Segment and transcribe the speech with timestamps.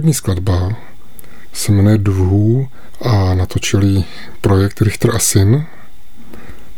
[0.00, 0.76] Úvodní skladba
[1.52, 2.68] se jmenuje Dvů
[3.00, 4.04] a natočili
[4.40, 5.66] projekt Richter a Syn.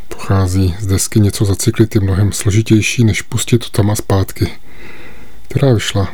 [0.09, 4.49] Pochází z desky něco zacyklit je mnohem složitější, než pustit to tam a zpátky,
[5.49, 6.13] která vyšla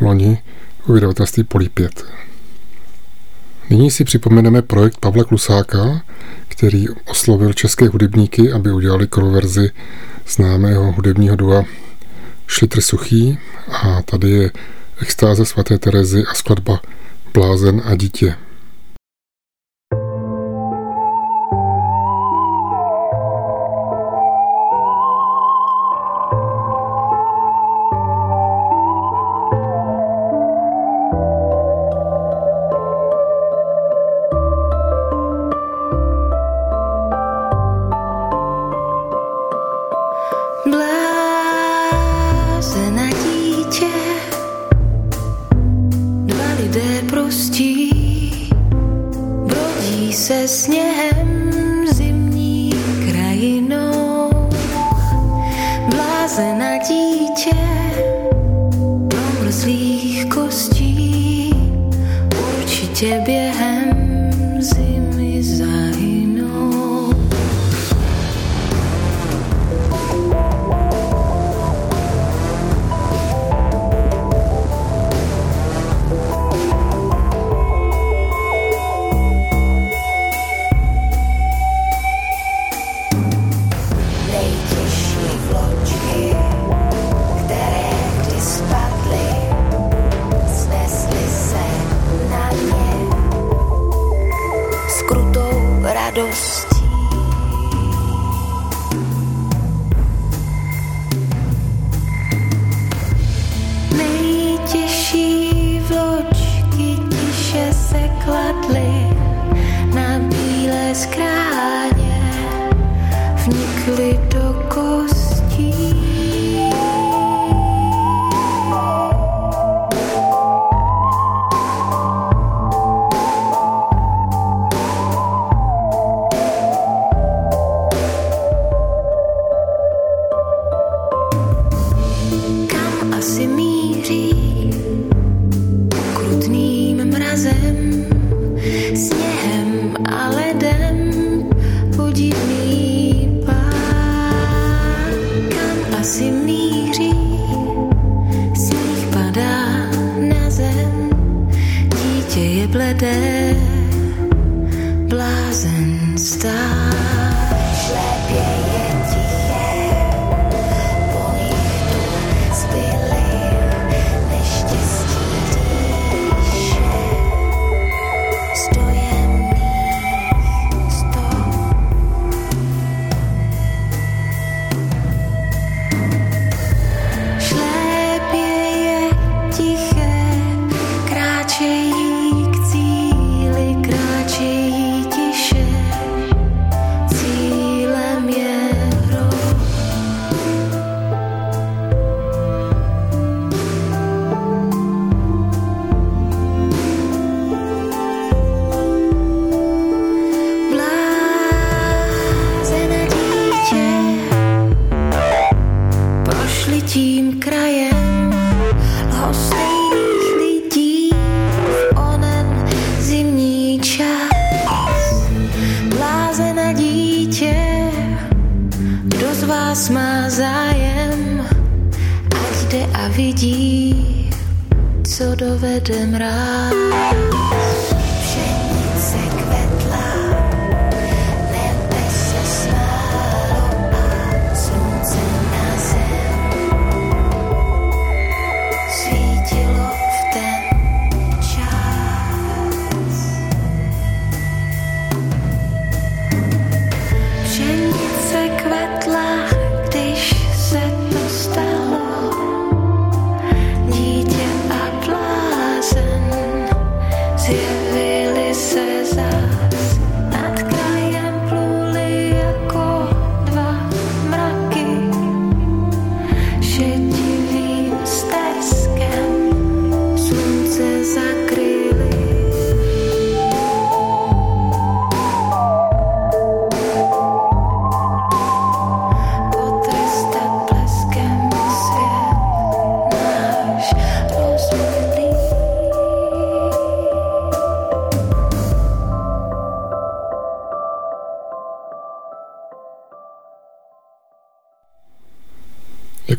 [0.00, 0.38] loni
[0.86, 2.04] u vydavatelství Polí 5.
[3.70, 6.02] Nyní si připomeneme projekt Pavla Klusáka,
[6.48, 9.70] který oslovil české hudebníky, aby udělali verzi
[10.28, 11.64] známého hudebního dua
[12.46, 14.50] Šlitr suchý a tady je
[15.02, 16.80] extáze svaté Terezy a skladba
[17.34, 18.34] Blázen a dítě.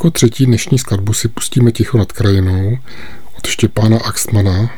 [0.04, 2.78] Jako třetí dnešní skladbu si pustíme Ticho nad krajinou
[3.38, 4.70] od Štěpána Axtmana,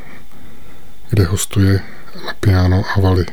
[1.09, 1.79] kde hostuje
[2.25, 3.25] na piano a valy.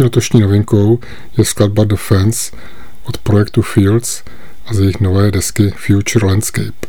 [0.00, 0.98] Další letošní novinkou
[1.36, 2.56] je skladba The Fence
[3.04, 4.22] od projektu Fields
[4.66, 6.79] a z jejich nové desky Future Landscape.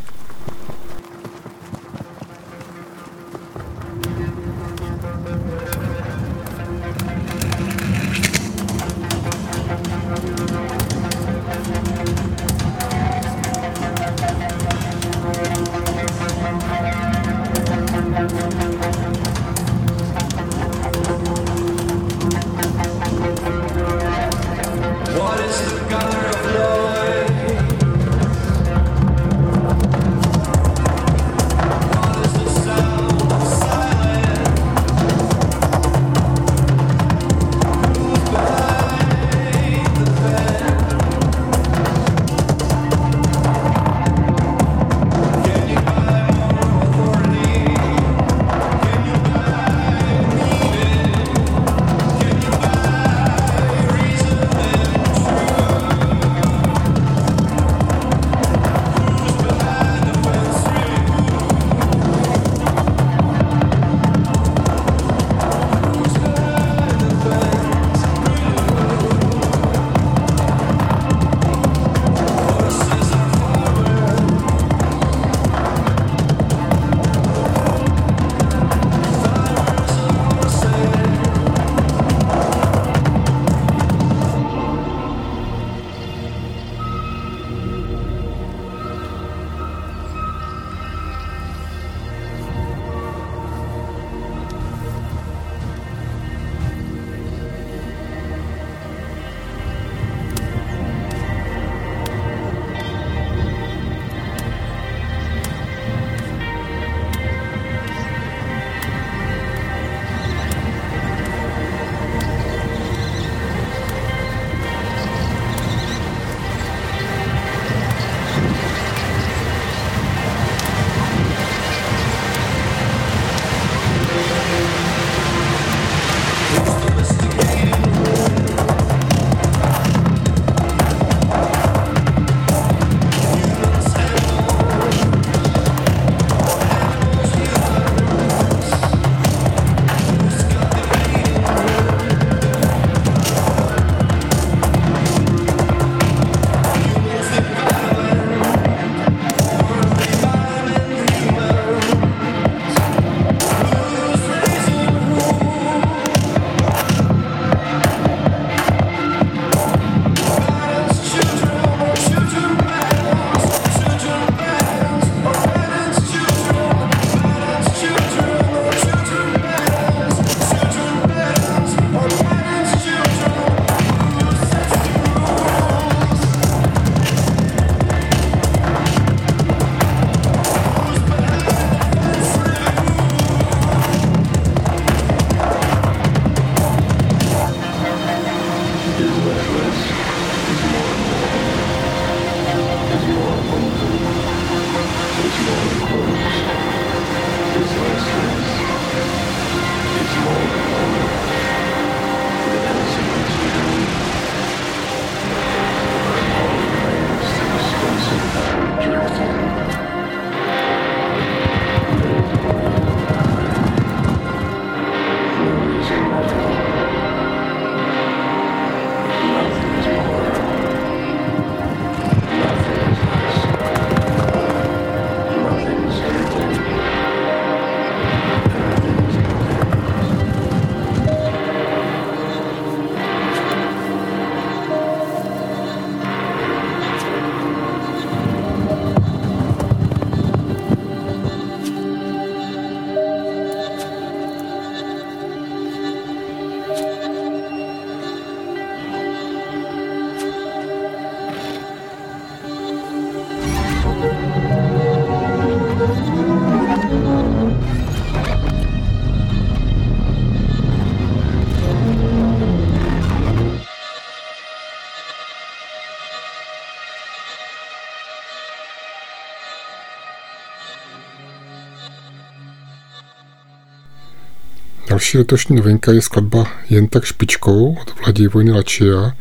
[275.12, 279.15] Další letošní novinka je skladba Jen tak špičkou od Vladivojny Lačia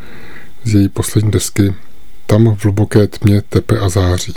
[0.64, 1.74] z její poslední desky
[2.26, 4.35] Tam v hluboké tmě tepe a září.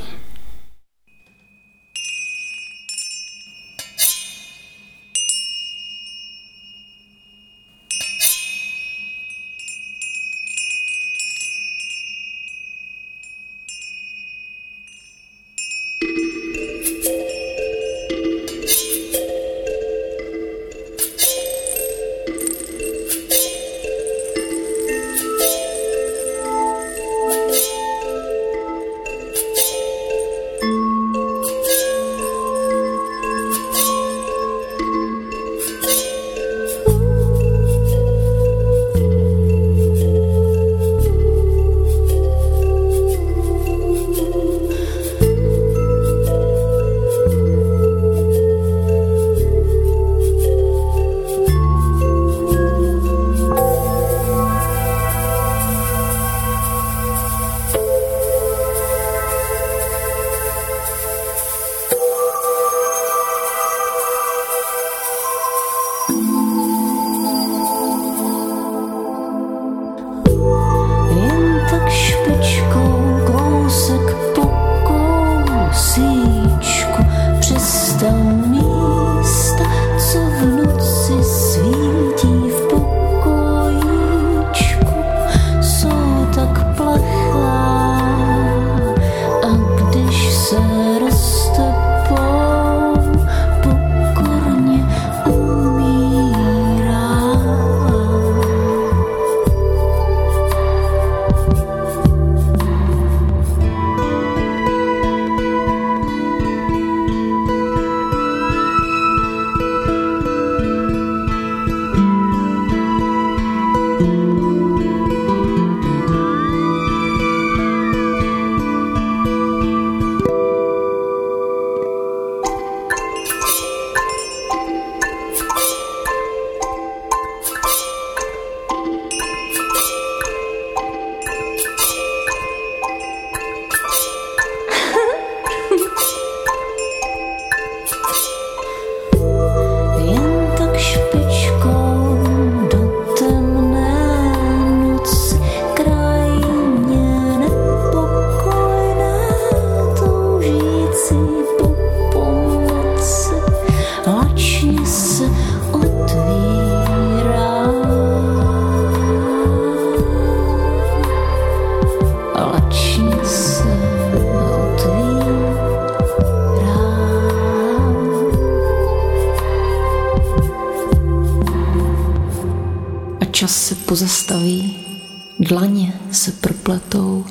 [175.53, 177.25] Dlaně se propletou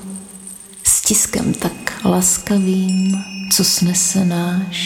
[0.84, 3.16] stiskem tak laskavým,
[3.52, 4.81] co snese náš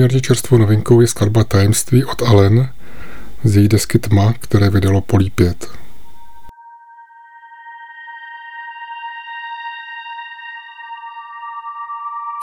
[0.00, 2.68] poměrně čerstvou novinkou je skladba Tajemství od Allen
[3.44, 5.66] z její desky Tma, které vydalo Polí 5.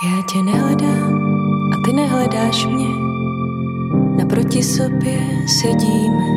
[0.05, 1.13] Já tě nehledám
[1.73, 2.89] a ty nehledáš mě.
[4.17, 5.19] Naproti sobě
[5.61, 6.29] sedíme,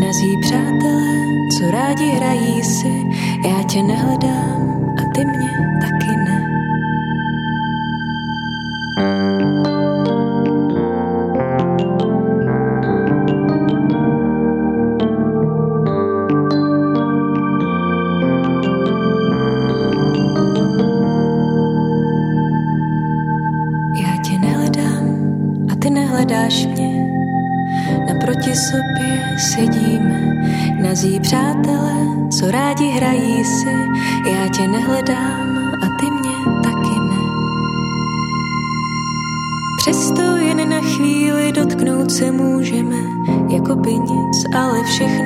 [0.00, 1.16] nazí přátelé,
[1.58, 3.02] co rádi hrají si.
[3.48, 5.50] Já tě nehledám a ty mě
[5.80, 6.65] taky ne.
[45.04, 45.25] Ale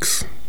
[0.00, 0.39] Netflix.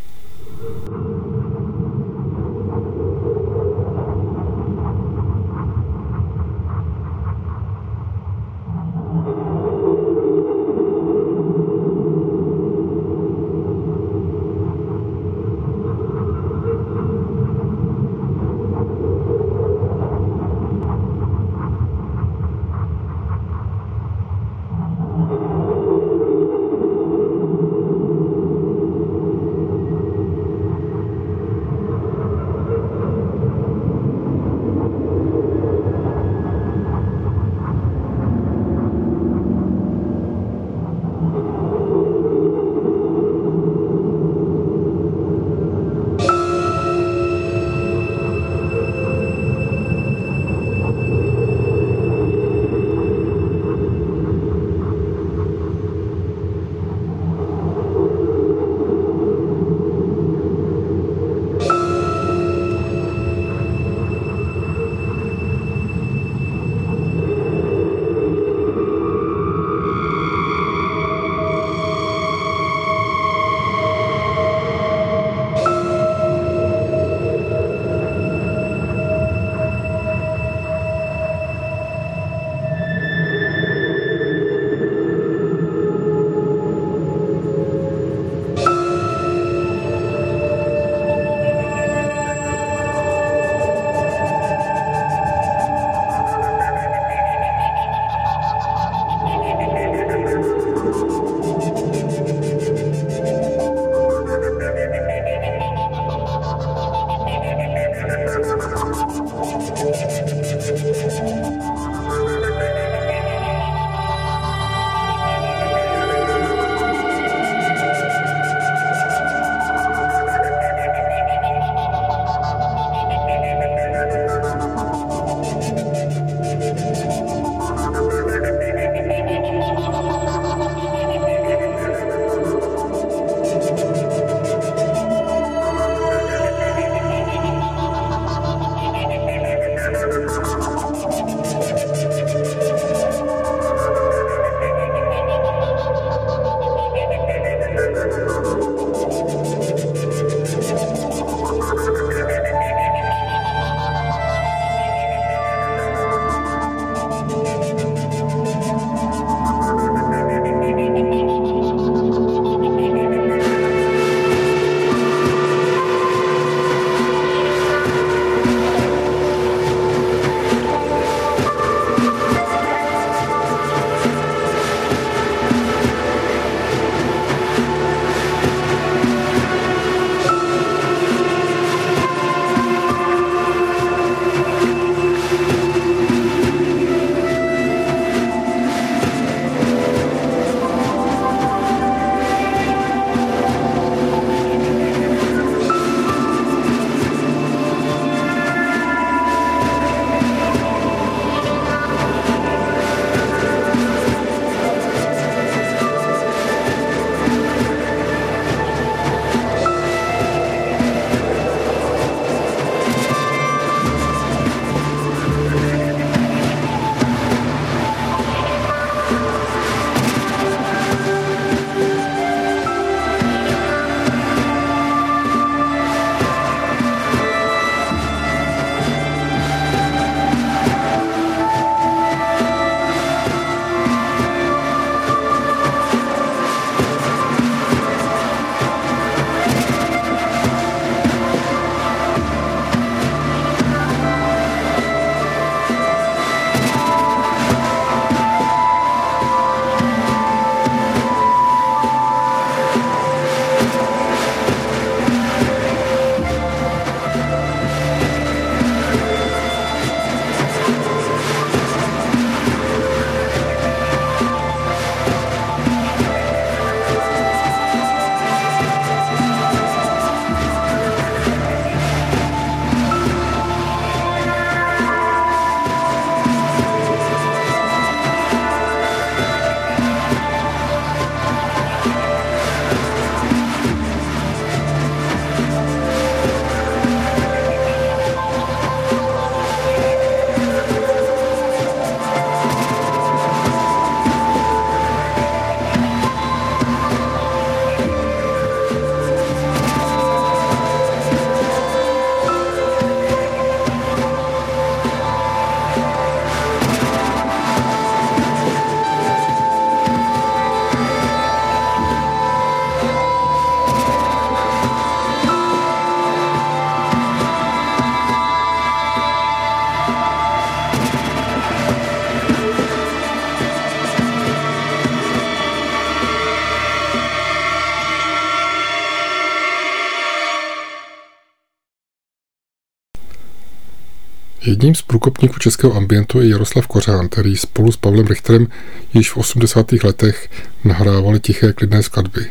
[334.61, 338.47] Jedním z průkopníků českého ambientu je Jaroslav Kořán, který spolu s Pavlem Richterem
[338.93, 339.71] již v 80.
[339.83, 340.29] letech
[340.63, 342.25] nahrávali tiché klidné skladby.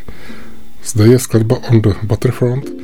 [0.85, 2.80] Zde je skladba On the Butterfront,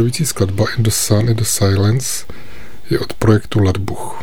[0.00, 2.24] Následující skladba In the Sun in the Silence
[2.90, 4.19] je od projektu Ladbuch.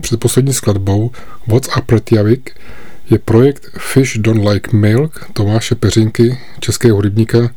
[0.00, 1.10] Předposlední skladbou
[1.46, 2.56] What's Up Retjavik
[3.10, 7.50] je projekt Fish Don't Like Milk Tomáše Peřinky, českého rybníka,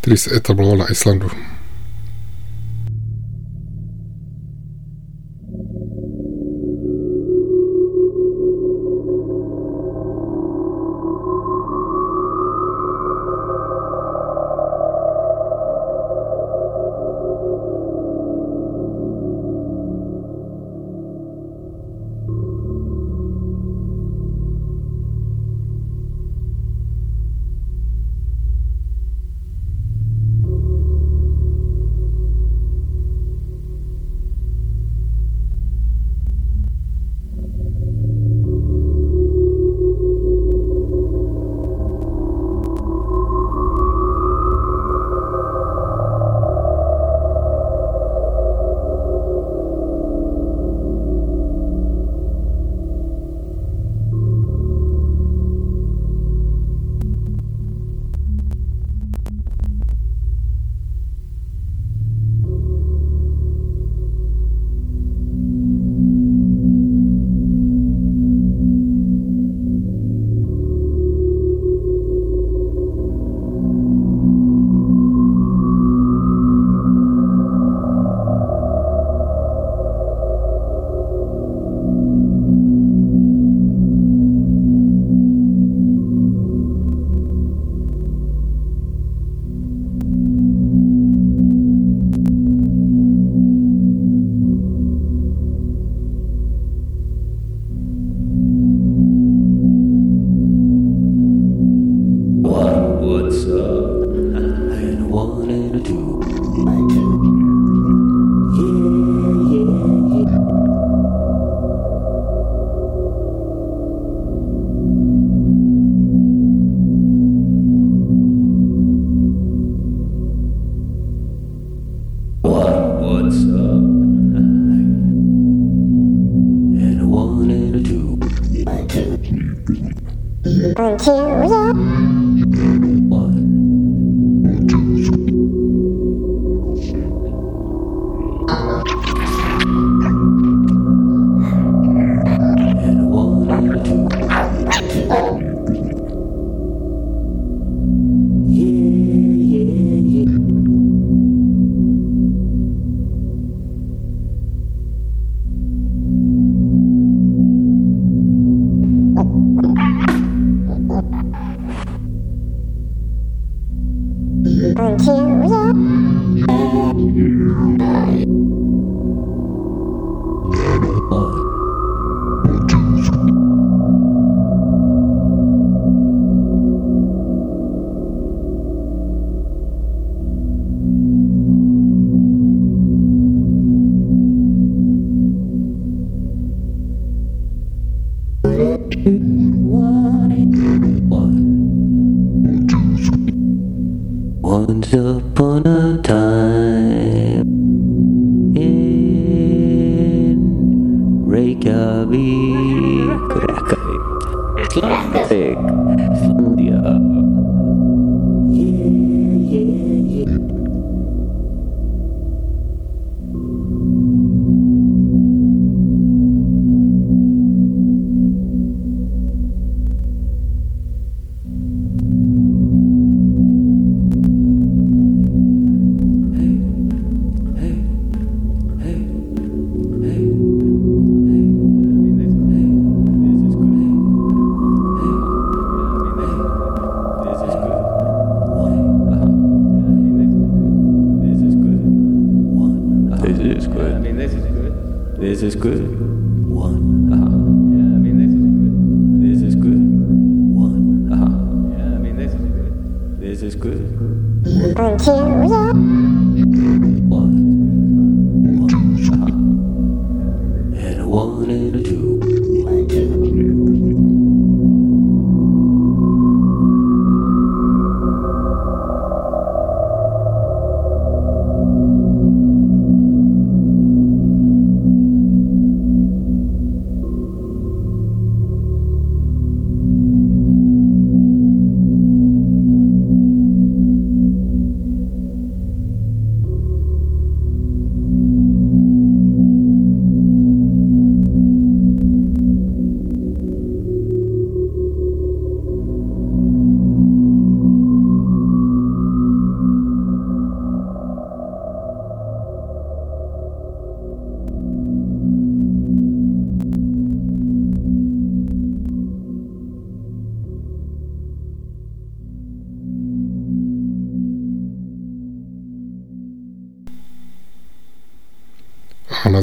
[0.00, 1.30] který se etabloval na Islandu.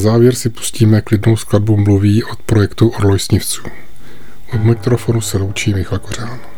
[0.02, 3.64] závěr si pustíme klidnou skladbu mluví od projektu Orloj Snivců
[4.54, 6.51] Od mikrofonu se loučí Michal Kořán.